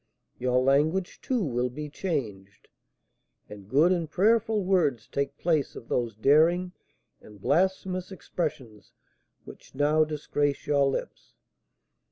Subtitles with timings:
[0.39, 2.69] Your language, too, will be changed,
[3.47, 6.71] and good and prayerful words take place of those daring
[7.21, 8.93] and blasphemous expressions
[9.45, 11.35] which now disgrace your lips.